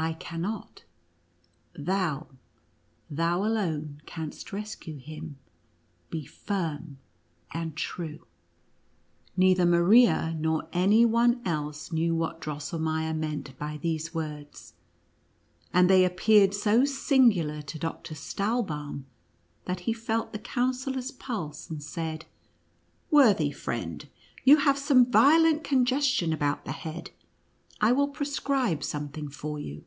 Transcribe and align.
I 0.00 0.12
cannot, 0.12 0.84
thou— 1.74 2.28
thou 3.20 3.42
alone 3.44 4.00
canst 4.06 4.52
rescue 4.52 4.96
him; 4.98 5.38
be 6.08 6.24
firm 6.24 6.98
and 7.52 7.76
true." 7.76 8.24
Neither 9.36 9.66
Maria 9.66 10.36
nor 10.38 10.68
any 10.72 11.04
one 11.04 11.42
else 11.44 11.90
knew 11.90 12.14
what 12.14 12.40
Drosselmeier 12.40 13.12
meant 13.12 13.58
by 13.58 13.76
these 13.78 14.14
words; 14.14 14.74
and 15.74 15.90
they 15.90 16.04
appeared 16.04 16.54
so 16.54 16.84
singular 16.84 17.60
to 17.62 17.76
Doctor 17.76 18.14
Stahlbaum, 18.14 19.02
that 19.64 19.80
he 19.80 19.92
felt 19.92 20.32
the 20.32 20.38
Counsel 20.38 20.92
lor's 20.92 21.10
pulse, 21.10 21.68
and 21.68 21.82
said:" 21.82 22.24
Worthy 23.10 23.50
friend, 23.50 24.08
you 24.44 24.58
have 24.58 24.78
some 24.78 25.10
violent 25.10 25.64
congestion 25.64 26.32
about 26.32 26.64
the 26.66 26.70
head; 26.70 27.10
I 27.80 27.92
will 27.92 28.08
prescribe 28.08 28.82
something 28.82 29.28
for 29.28 29.60
you." 29.60 29.84